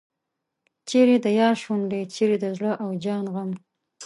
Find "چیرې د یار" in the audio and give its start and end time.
0.89-1.55